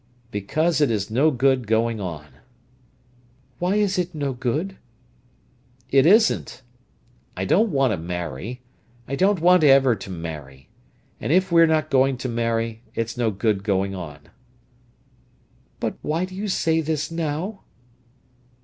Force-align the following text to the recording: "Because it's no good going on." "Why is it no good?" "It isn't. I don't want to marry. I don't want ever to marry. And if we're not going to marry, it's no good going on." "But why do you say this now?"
"Because 0.31 0.81
it's 0.81 1.11
no 1.11 1.29
good 1.29 1.67
going 1.67 1.99
on." 2.01 2.25
"Why 3.59 3.75
is 3.75 3.99
it 3.99 4.15
no 4.15 4.33
good?" 4.33 4.77
"It 5.91 6.07
isn't. 6.07 6.63
I 7.37 7.45
don't 7.45 7.69
want 7.69 7.91
to 7.91 7.97
marry. 7.97 8.61
I 9.07 9.15
don't 9.15 9.39
want 9.39 9.63
ever 9.63 9.95
to 9.95 10.09
marry. 10.09 10.69
And 11.19 11.31
if 11.31 11.51
we're 11.51 11.67
not 11.67 11.91
going 11.91 12.17
to 12.17 12.29
marry, 12.29 12.81
it's 12.95 13.15
no 13.15 13.29
good 13.29 13.63
going 13.63 13.93
on." 13.93 14.29
"But 15.79 15.97
why 16.01 16.25
do 16.25 16.33
you 16.33 16.47
say 16.47 16.81
this 16.81 17.11
now?" 17.11 17.61